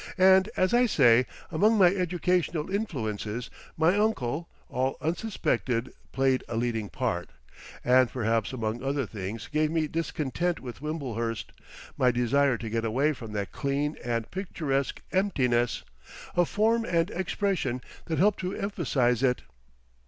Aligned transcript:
And, 0.17 0.49
as 0.57 0.73
I 0.73 0.87
say, 0.87 1.27
among 1.51 1.77
my 1.77 1.89
educational 1.93 2.71
influences 2.71 3.51
my 3.77 3.95
uncle, 3.95 4.49
all 4.67 4.97
unsuspected, 4.99 5.93
played 6.11 6.43
a 6.47 6.57
leading 6.57 6.89
part, 6.89 7.29
and 7.83 8.09
perhaps 8.11 8.51
among 8.51 8.81
other 8.81 9.05
things 9.05 9.45
gave 9.47 9.69
my 9.69 9.85
discontent 9.85 10.59
with 10.59 10.81
Wimblehurst, 10.81 11.51
my 11.99 12.09
desire 12.09 12.57
to 12.57 12.69
get 12.71 12.83
away 12.83 13.13
from 13.13 13.33
that 13.33 13.51
clean 13.51 13.95
and 14.03 14.31
picturesque 14.31 15.03
emptiness, 15.11 15.83
a 16.35 16.45
form 16.45 16.83
and 16.83 17.11
expression 17.11 17.79
that 18.05 18.17
helped 18.17 18.39
to 18.39 18.55
emphasise 18.55 19.21
it. 19.21 19.43